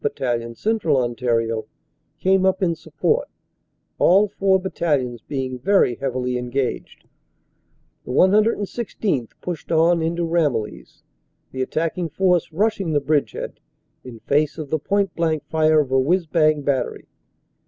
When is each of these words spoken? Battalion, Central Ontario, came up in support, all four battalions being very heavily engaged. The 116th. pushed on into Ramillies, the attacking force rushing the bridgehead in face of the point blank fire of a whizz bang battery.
Battalion, 0.03 0.55
Central 0.55 0.97
Ontario, 0.97 1.67
came 2.17 2.43
up 2.43 2.63
in 2.63 2.73
support, 2.73 3.29
all 3.99 4.27
four 4.27 4.59
battalions 4.59 5.21
being 5.21 5.59
very 5.59 5.93
heavily 5.93 6.39
engaged. 6.39 7.05
The 8.05 8.11
116th. 8.11 9.29
pushed 9.41 9.71
on 9.71 10.01
into 10.01 10.25
Ramillies, 10.25 11.03
the 11.51 11.61
attacking 11.61 12.09
force 12.09 12.51
rushing 12.51 12.93
the 12.93 12.99
bridgehead 12.99 13.59
in 14.03 14.17
face 14.21 14.57
of 14.57 14.71
the 14.71 14.79
point 14.79 15.13
blank 15.15 15.43
fire 15.45 15.79
of 15.79 15.91
a 15.91 15.99
whizz 15.99 16.25
bang 16.25 16.63
battery. 16.63 17.07